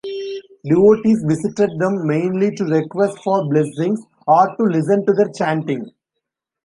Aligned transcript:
Devotees 0.65 1.23
visited 1.27 1.77
them 1.77 2.07
mainly 2.07 2.49
to 2.55 2.63
request 2.65 3.19
for 3.23 3.47
blessings 3.47 4.01
or 4.25 4.47
to 4.55 4.63
listen 4.63 5.05
to 5.05 5.13
their 5.13 5.29
chanting. 5.29 5.91